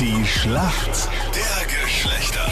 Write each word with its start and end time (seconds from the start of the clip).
Die 0.00 0.24
Schlacht 0.24 1.08
der 1.34 1.66
Geschlechter. 1.82 2.46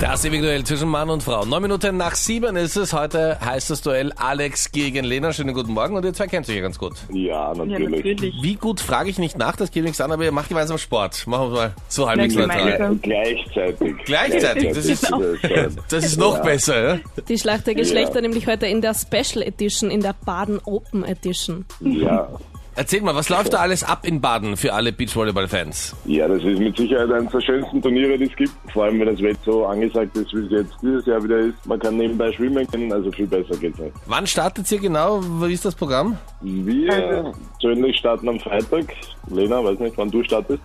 Das 0.00 0.24
ewige 0.24 0.42
Duell 0.44 0.64
zwischen 0.64 0.88
Mann 0.88 1.10
und 1.10 1.22
Frau. 1.22 1.44
Neun 1.44 1.62
Minuten 1.62 1.96
nach 1.96 2.14
sieben 2.14 2.56
ist 2.56 2.76
es. 2.76 2.92
Heute 2.92 3.38
heißt 3.40 3.70
das 3.70 3.82
Duell 3.82 4.12
Alex 4.16 4.70
gegen 4.72 5.04
Lena. 5.04 5.32
Schönen 5.32 5.54
guten 5.54 5.72
Morgen 5.72 5.96
und 5.96 6.04
ihr 6.04 6.12
zwei 6.14 6.26
kennt 6.26 6.48
euch 6.48 6.54
ja 6.56 6.62
ganz 6.62 6.78
gut. 6.78 6.94
Ja, 7.12 7.52
Ja, 7.52 7.54
natürlich. 7.54 7.90
natürlich. 7.90 8.34
Wie 8.42 8.54
gut 8.54 8.80
frage 8.80 9.10
ich 9.10 9.18
nicht 9.18 9.36
nach, 9.36 9.56
das 9.56 9.70
geht 9.70 9.84
nichts 9.84 10.00
an, 10.00 10.12
aber 10.12 10.24
ihr 10.24 10.32
macht 10.32 10.48
gemeinsam 10.48 10.78
Sport. 10.78 11.26
Machen 11.26 11.50
wir 11.52 11.56
mal 11.56 11.74
so 11.88 12.08
halbwegs 12.08 12.34
neutral. 12.34 12.96
Gleichzeitig. 13.02 13.94
Gleichzeitig, 14.04 14.68
das 14.74 14.86
ist- 14.86 15.06
Gleichzeitig. 15.42 15.78
Das 15.88 16.04
ist 16.04 16.16
noch 16.18 16.36
Ja. 16.36 16.42
besser, 16.42 16.82
ja? 16.94 17.00
Die 17.28 17.38
Schlacht 17.38 17.66
der 17.66 17.74
Geschlechter 17.74 18.16
Ja. 18.16 18.20
nämlich 18.22 18.46
heute 18.46 18.66
in 18.66 18.80
der 18.80 18.94
Special 18.94 19.42
Edition, 19.42 19.90
in 19.90 20.00
der 20.00 20.14
Baden 20.24 20.60
Open 20.64 21.04
Edition. 21.04 21.64
Ja. 21.80 22.28
Erzähl 22.76 23.02
mal, 23.02 23.14
was 23.14 23.28
läuft 23.28 23.52
da 23.52 23.58
alles 23.58 23.82
ab 23.82 24.06
in 24.06 24.20
Baden 24.20 24.56
für 24.56 24.72
alle 24.72 24.92
Beachvolleyball-Fans? 24.92 25.96
ja, 26.04 26.28
das 26.28 26.42
ist 26.42 26.58
mit 26.58 26.76
Sicherheit 26.76 27.10
eines 27.10 27.30
der 27.32 27.40
schönsten 27.40 27.82
Turniere, 27.82 28.16
die 28.16 28.24
es 28.24 28.36
gibt. 28.36 28.52
Vor 28.72 28.84
allem, 28.84 29.00
wenn 29.00 29.06
das 29.06 29.20
Wetter 29.20 29.38
so 29.44 29.66
angesagt 29.66 30.16
ist, 30.16 30.32
wie 30.34 30.44
es 30.44 30.50
jetzt 30.50 30.72
dieses 30.82 31.04
Jahr 31.06 31.22
wieder 31.22 31.38
ist. 31.38 31.66
Man 31.66 31.78
kann 31.78 31.96
nebenbei 31.96 32.32
schwimmen 32.32 32.66
gehen, 32.68 32.92
also 32.92 33.10
viel 33.10 33.26
besser 33.26 33.56
geht's 33.56 33.78
nicht. 33.78 33.94
Wann 34.06 34.26
startet 34.26 34.70
ihr 34.70 34.78
genau? 34.78 35.20
Wie 35.22 35.52
ist 35.52 35.64
das 35.64 35.74
Programm? 35.74 36.16
Wir 36.40 37.32
persönlich 37.60 37.96
starten 37.96 38.28
am 38.28 38.38
Freitag. 38.38 38.86
Lena, 39.28 39.62
weiß 39.62 39.78
nicht, 39.78 39.96
wann 39.98 40.10
du 40.10 40.22
startest. 40.24 40.62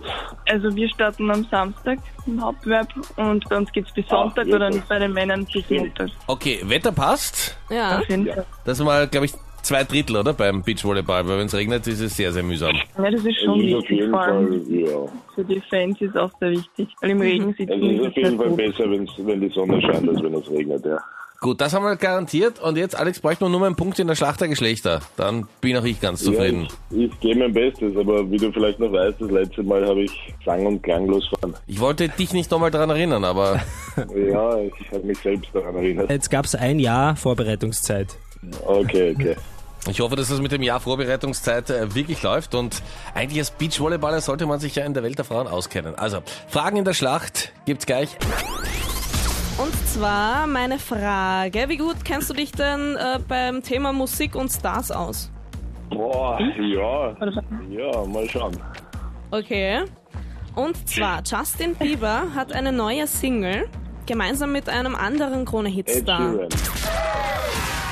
Also 0.48 0.74
wir 0.74 0.88
starten 0.88 1.30
am 1.30 1.44
Samstag 1.50 1.98
im 2.26 2.40
Hauptwerb 2.42 2.88
und 3.16 3.48
bei 3.48 3.56
uns 3.56 3.70
geht's 3.72 3.92
bis 3.92 4.06
Sonntag 4.08 4.46
ja, 4.46 4.56
oder 4.56 4.70
bei 4.88 4.98
den 4.98 5.12
Männern 5.12 5.46
bis 5.52 5.68
Montag. 5.70 6.10
Okay, 6.26 6.60
Wetter 6.64 6.92
passt. 6.92 7.56
Ja, 7.70 7.98
Auf 7.98 8.08
jeden 8.08 8.26
Fall. 8.26 8.46
Das 8.64 8.78
ist 8.78 8.84
mal, 8.84 9.06
glaube 9.06 9.26
ich, 9.26 9.32
zwei 9.66 9.84
Drittel, 9.84 10.16
oder? 10.16 10.32
Beim 10.32 10.62
Beachvolleyball, 10.62 11.26
weil 11.28 11.38
wenn 11.38 11.46
es 11.46 11.54
regnet, 11.54 11.86
ist 11.86 12.00
es 12.00 12.16
sehr, 12.16 12.32
sehr 12.32 12.42
mühsam. 12.42 12.74
Ja, 12.96 13.10
das 13.10 13.20
ist 13.20 13.26
Es 13.26 13.36
schon 13.44 13.60
ist 13.60 13.74
auf 13.74 13.82
wichtig, 13.82 13.98
jeden 14.00 14.10
vor 14.10 14.22
Fall, 14.22 14.32
allem 14.32 14.64
ja. 14.80 14.86
für 15.34 15.44
die 15.44 15.62
Fans 15.68 16.00
ist 16.00 16.16
auch 16.16 16.30
sehr 16.40 16.50
wichtig. 16.52 16.88
Weil 17.00 17.10
im 17.10 17.20
Regen 17.20 17.54
sitzen 17.56 17.72
Es 17.72 17.82
ist 17.92 18.00
ist 18.00 18.06
auf 18.06 18.16
jeden 18.16 18.36
Fall 18.38 18.48
gut. 18.48 18.56
besser, 18.56 18.90
wenn's, 18.90 19.10
wenn 19.18 19.40
die 19.40 19.48
Sonne 19.50 19.80
scheint, 19.82 20.08
als 20.08 20.22
wenn 20.22 20.34
es 20.34 20.50
regnet, 20.50 20.84
ja. 20.86 20.98
Gut, 21.38 21.60
das 21.60 21.74
haben 21.74 21.84
wir 21.84 21.96
garantiert. 21.96 22.60
Und 22.62 22.78
jetzt, 22.78 22.98
Alex, 22.98 23.20
bräuchte 23.20 23.46
nur 23.48 23.62
einen 23.66 23.76
Punkt 23.76 23.98
in 23.98 24.06
der 24.06 24.14
Schlacht 24.14 24.40
der 24.40 24.48
Geschlechter. 24.48 25.02
Dann 25.18 25.46
bin 25.60 25.76
auch 25.76 25.84
ich 25.84 26.00
ganz 26.00 26.22
zufrieden. 26.24 26.66
Ja, 26.90 26.96
ich, 26.98 27.04
ich 27.12 27.20
gebe 27.20 27.40
mein 27.40 27.52
Bestes, 27.52 27.94
aber 27.94 28.28
wie 28.30 28.38
du 28.38 28.50
vielleicht 28.52 28.80
noch 28.80 28.90
weißt, 28.90 29.20
das 29.20 29.30
letzte 29.30 29.62
Mal 29.62 29.86
habe 29.86 30.04
ich 30.04 30.34
sang- 30.46 30.64
und 30.64 30.82
klanglos 30.82 31.28
fahren. 31.28 31.54
Ich 31.66 31.78
wollte 31.78 32.08
dich 32.08 32.32
nicht 32.32 32.50
nochmal 32.50 32.70
daran 32.70 32.88
erinnern, 32.88 33.22
aber 33.24 33.60
Ja, 34.30 34.58
ich 34.60 34.72
habe 34.90 35.04
mich 35.04 35.18
selbst 35.18 35.50
daran 35.52 35.76
erinnert. 35.76 36.08
Jetzt 36.10 36.30
gab 36.30 36.46
es 36.46 36.54
ein 36.54 36.78
Jahr 36.78 37.16
Vorbereitungszeit. 37.16 38.16
Okay, 38.64 39.14
okay. 39.14 39.36
Ich 39.88 40.00
hoffe, 40.00 40.16
dass 40.16 40.28
das 40.28 40.40
mit 40.40 40.52
dem 40.52 40.62
Jahr 40.62 40.80
Vorbereitungszeit 40.80 41.70
äh, 41.70 41.94
wirklich 41.94 42.22
läuft. 42.22 42.54
Und 42.54 42.82
eigentlich 43.14 43.38
als 43.38 43.50
Beachvolleyballer 43.50 44.20
sollte 44.20 44.46
man 44.46 44.60
sich 44.60 44.74
ja 44.74 44.84
in 44.84 44.94
der 44.94 45.02
Welt 45.02 45.18
der 45.18 45.24
Frauen 45.24 45.46
auskennen. 45.46 45.94
Also, 45.94 46.22
Fragen 46.48 46.76
in 46.76 46.84
der 46.84 46.94
Schlacht 46.94 47.52
gibt's 47.64 47.86
gleich. 47.86 48.16
und 49.58 49.74
zwar 49.88 50.46
meine 50.46 50.78
Frage, 50.78 51.68
wie 51.68 51.76
gut 51.76 52.04
kennst 52.04 52.30
du 52.30 52.34
dich 52.34 52.52
denn 52.52 52.96
äh, 52.96 53.18
beim 53.26 53.62
Thema 53.62 53.92
Musik 53.92 54.34
und 54.34 54.50
Stars 54.50 54.90
aus? 54.90 55.30
Boah, 55.90 56.38
ja. 56.40 57.14
Ja, 57.70 58.04
mal 58.06 58.28
schauen. 58.28 58.56
Okay. 59.30 59.84
Und 60.54 60.88
zwar, 60.88 61.22
Justin 61.24 61.74
Bieber 61.74 62.34
hat 62.34 62.52
eine 62.52 62.72
neue 62.72 63.06
Single, 63.06 63.68
gemeinsam 64.06 64.52
mit 64.52 64.68
einem 64.68 64.94
anderen 64.94 65.44
Krone-Hitstar. 65.44 66.48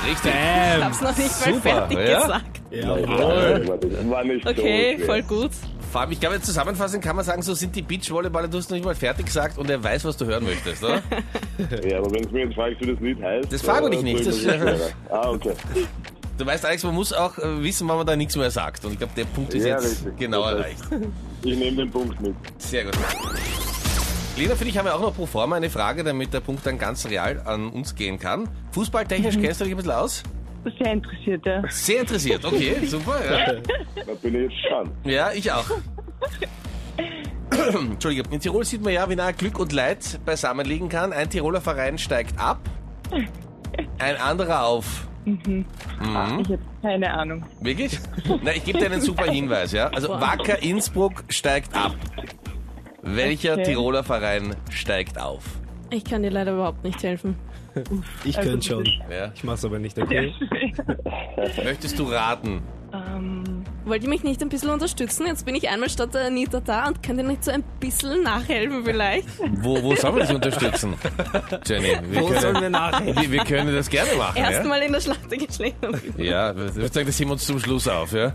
Richtig. 0.09 0.31
Ich 0.77 0.83
hab's 0.83 1.01
noch 1.01 1.17
nicht 1.17 1.29
mal 1.45 1.53
Super, 1.53 1.61
fertig 1.61 1.97
ja? 1.99 2.21
gesagt. 2.21 2.61
Jawohl. 2.71 3.79
Das 3.89 4.09
war 4.09 4.23
nicht 4.23 4.47
Okay, 4.47 4.99
voll 5.05 5.23
gut. 5.23 5.51
Vor 5.91 6.01
allem, 6.01 6.11
ich 6.11 6.19
glaube, 6.19 6.35
jetzt 6.35 6.45
zusammenfassend 6.45 7.01
kann 7.03 7.15
man 7.15 7.23
sagen, 7.23 7.41
so 7.41 7.53
sind 7.53 7.73
die 7.75 7.81
Beachvolleyballer, 7.81 8.49
du 8.49 8.57
hast 8.57 8.69
noch 8.69 8.75
nicht 8.75 8.85
mal 8.85 8.95
fertig 8.95 9.27
gesagt 9.27 9.57
und 9.57 9.69
er 9.69 9.81
weiß, 9.81 10.03
was 10.03 10.17
du 10.17 10.25
hören 10.25 10.43
möchtest, 10.43 10.83
oder? 10.83 11.01
Ja, 11.87 11.99
aber 11.99 12.11
wenn 12.11 12.23
du 12.23 12.29
mir 12.31 12.45
jetzt 12.45 12.55
fragst, 12.55 12.81
wie 12.81 12.91
das 12.91 12.99
Lied 12.99 13.21
heißt... 13.23 13.53
Das 13.53 13.61
fragen 13.61 13.85
wir 13.85 13.89
dich 13.91 13.99
äh, 14.01 14.03
nicht, 14.03 14.19
ich 14.19 14.25
das- 14.25 14.35
mir 14.43 14.53
schwerer. 14.53 14.77
Ah, 15.09 15.29
okay. 15.29 15.53
Du 16.37 16.45
weißt, 16.45 16.65
Alex, 16.65 16.83
man 16.83 16.95
muss 16.95 17.13
auch 17.13 17.37
äh, 17.37 17.63
wissen, 17.63 17.87
wann 17.87 17.95
man 17.95 18.05
da 18.05 18.13
nichts 18.17 18.35
mehr 18.35 18.51
sagt. 18.51 18.83
Und 18.83 18.91
ich 18.91 18.97
glaube, 18.97 19.13
der 19.15 19.23
Punkt 19.23 19.53
ist 19.53 19.63
Ja, 19.65 19.75
jetzt 19.79 19.85
richtig. 20.05 20.17
genau 20.17 20.43
Das 20.43 20.59
erreicht. 20.59 20.83
Ich 21.43 21.57
nehme 21.57 21.77
den 21.77 21.89
Punkt 21.91 22.19
mit. 22.19 22.35
Sehr 22.57 22.83
gut. 22.83 22.97
Lena, 24.37 24.55
für 24.55 24.65
dich 24.65 24.77
haben 24.77 24.85
wir 24.85 24.93
auch 24.95 25.01
noch 25.01 25.15
pro 25.15 25.25
forma 25.25 25.55
eine 25.55 25.69
Frage, 25.69 26.03
damit 26.03 26.33
der 26.33 26.41
Punkt 26.41 26.65
dann 26.65 26.77
ganz 26.77 27.05
real 27.05 27.41
an 27.45 27.69
uns 27.69 27.95
gehen 27.95 28.19
kann. 28.19 28.49
Fußballtechnisch 28.71 29.37
kennst 29.39 29.61
du 29.61 29.63
dich 29.63 29.73
ein 29.73 29.77
bisschen 29.77 29.91
aus? 29.93 30.23
Sehr 30.77 30.91
interessiert, 30.91 31.45
ja. 31.45 31.63
Sehr 31.69 32.01
interessiert, 32.01 32.43
okay, 32.43 32.75
super, 32.85 33.17
ja. 33.23 33.53
Da 34.05 34.13
bin 34.21 34.35
ich 34.35 34.51
jetzt 34.51 34.55
dran. 34.69 34.91
Ja, 35.05 35.31
ich 35.31 35.49
auch. 35.51 35.65
Entschuldigung, 37.91 38.33
in 38.33 38.39
Tirol 38.41 38.65
sieht 38.65 38.83
man 38.83 38.91
ja, 38.91 39.09
wie 39.09 39.15
nah 39.15 39.31
Glück 39.31 39.57
und 39.57 39.71
Leid 39.71 40.19
beisammen 40.25 40.65
liegen 40.65 40.89
kann. 40.89 41.13
Ein 41.13 41.29
Tiroler 41.29 41.61
Verein 41.61 41.97
steigt 41.97 42.37
ab, 42.37 42.59
ein 43.99 44.17
anderer 44.17 44.65
auf. 44.65 45.07
Ich 45.25 45.39
habe 45.39 46.59
keine 46.81 47.13
Ahnung. 47.13 47.45
Wirklich? 47.61 47.99
Na, 48.43 48.51
ich 48.51 48.63
gebe 48.65 48.79
dir 48.79 48.87
einen 48.87 49.01
super 49.01 49.25
Hinweis, 49.31 49.71
ja. 49.71 49.87
Also 49.87 50.09
Wacker 50.09 50.61
Innsbruck 50.61 51.23
steigt 51.29 51.73
ab. 51.73 51.95
Welcher 53.05 53.53
Okay. 53.53 53.63
Tiroler 53.63 54.03
Verein 54.03 54.55
steigt 54.69 55.19
auf? 55.19 55.43
Ich 55.91 56.03
kann 56.03 56.23
dir 56.23 56.31
leider 56.31 56.53
überhaupt 56.53 56.83
nicht 56.83 57.01
helfen. 57.03 57.35
Ich 58.23 58.37
Also, 58.37 58.49
könnte 58.49 58.67
schon. 58.67 58.85
Ja. 59.09 59.31
Ich 59.35 59.43
mach's 59.43 59.63
aber 59.65 59.79
nicht, 59.79 59.97
okay? 59.99 60.33
Möchtest 61.63 61.99
du 61.99 62.05
raten? 62.05 62.61
ähm, 62.93 63.43
Wollt 63.83 64.01
ihr 64.03 64.09
mich 64.09 64.23
nicht 64.23 64.41
ein 64.41 64.49
bisschen 64.49 64.69
unterstützen? 64.69 65.27
Jetzt 65.27 65.45
bin 65.45 65.53
ich 65.55 65.69
einmal 65.69 65.89
statt 65.89 66.13
der 66.13 66.27
Anita 66.27 66.59
da 66.61 66.87
und 66.87 67.03
könnt 67.03 67.19
ihr 67.19 67.25
nicht 67.27 67.43
so 67.43 67.51
ein 67.51 67.63
bisschen 67.79 68.23
nachhelfen 68.23 68.83
vielleicht? 68.85 69.27
Wo, 69.61 69.81
wo 69.83 69.93
sollen 69.95 70.15
wir 70.15 70.23
dich 70.25 70.33
unterstützen? 70.33 70.93
Jenny, 71.67 71.97
wir 72.09 72.21
Wo 72.21 72.27
sollen 72.29 72.39
können, 72.41 72.61
wir 72.61 72.69
nachher? 72.69 73.15
wir, 73.15 73.31
wir 73.31 73.43
können 73.43 73.75
das 73.75 73.89
gerne 73.89 74.15
machen. 74.15 74.37
Ja, 74.37 74.49
Erstmal 74.51 74.81
in 74.81 74.93
der 74.93 75.01
Schlacht 75.01 75.29
der 75.29 75.37
Geschlechter. 75.37 75.91
ja 76.17 76.51
ich 76.51 76.75
würde 76.75 76.93
sagen, 76.93 77.05
das 77.07 77.17
sehen 77.17 77.27
wir 77.27 77.33
uns 77.33 77.45
zum 77.45 77.59
Schluss 77.59 77.87
auf. 77.87 78.13
Ja? 78.13 78.33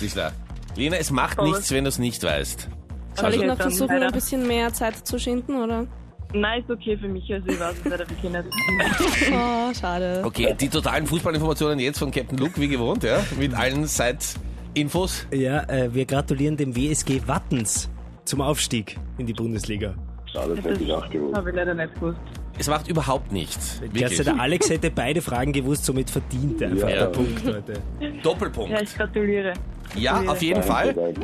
Die 0.00 0.08
Schlacht. 0.08 0.34
Lena, 0.76 0.96
es 0.98 1.10
macht 1.10 1.40
nichts, 1.40 1.72
wenn 1.72 1.84
du 1.84 1.88
es 1.88 1.98
nicht 1.98 2.22
weißt. 2.22 2.68
Soll 3.16 3.30
ich 3.32 3.38
Okay, 3.38 3.46
noch 3.46 3.56
dann 3.58 3.70
versuchen, 3.70 3.92
leider. 3.94 4.06
ein 4.06 4.12
bisschen 4.12 4.46
mehr 4.46 4.72
Zeit 4.72 4.96
zu 5.06 5.18
schinden, 5.18 5.56
oder? 5.56 5.86
nein, 6.34 6.60
ist 6.60 6.70
okay 6.70 6.96
für 6.98 7.08
mich, 7.08 7.32
also 7.32 7.48
ich 7.48 7.58
weiß 7.58 7.74
es 7.78 7.84
leider 7.90 8.08
wirklich 8.10 8.30
nicht. 8.30 8.44
Oh, 9.32 9.72
schade. 9.72 10.22
Okay, 10.24 10.54
die 10.60 10.68
totalen 10.68 11.06
Fußballinformationen 11.06 11.78
jetzt 11.78 11.98
von 11.98 12.10
Captain 12.10 12.36
Luke, 12.36 12.60
wie 12.60 12.68
gewohnt, 12.68 13.02
ja? 13.04 13.24
Mit 13.38 13.54
allen 13.54 13.86
Seit-Infos. 13.86 15.26
Ja, 15.32 15.62
äh, 15.68 15.94
wir 15.94 16.04
gratulieren 16.04 16.56
dem 16.56 16.76
WSG 16.76 17.22
Wattens 17.26 17.88
zum 18.24 18.40
Aufstieg 18.40 18.98
in 19.18 19.26
die 19.26 19.32
Bundesliga. 19.32 19.94
Schade, 20.32 20.56
das 20.56 20.64
hätte 20.64 20.82
ich 20.84 20.92
auch 20.92 21.08
gewusst. 21.08 21.36
Habe 21.36 21.50
ich 21.50 21.56
leider 21.56 21.74
nicht 21.74 21.94
gewusst. 21.94 22.18
Es 22.58 22.68
macht 22.68 22.88
überhaupt 22.88 23.32
nichts. 23.32 23.80
Wirklich. 23.82 24.22
der 24.22 24.40
Alex 24.40 24.70
hätte 24.70 24.90
beide 24.90 25.20
Fragen 25.22 25.52
gewusst, 25.52 25.84
somit 25.84 26.08
verdient 26.10 26.60
er 26.62 26.70
einfach 26.70 26.88
Ja. 26.88 26.96
der 27.00 27.06
Punkt 27.06 27.44
heute. 27.46 27.72
Ja, 28.00 28.08
Doppelpunkt. 28.22 28.80
ich 28.82 28.94
gratuliere. 28.96 29.52
Ja, 29.96 30.22
auf 30.26 30.42
jeden 30.42 30.62
Fall. 30.62 30.94
Danke, 30.94 31.20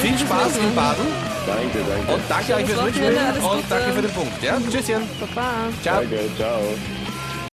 Viel 0.00 0.18
Spaß 0.18 0.56
in 0.56 0.74
Baden 0.74 1.06
danke. 1.46 1.78
danke. 1.88 2.12
und 2.12 2.22
danke 2.28 2.54
euch 2.54 2.66
fürs 2.66 2.84
Mitspielen 2.84 3.16
und 3.16 3.64
danke 3.68 3.92
für 3.92 4.02
den 4.02 4.10
Punkt. 4.10 4.42
Ja, 4.42 4.58
tschüsschen. 4.70 5.02
Baba. 5.20 5.50
Ciao. 5.82 6.00
Danke, 6.00 6.18
ciao. 6.36 6.60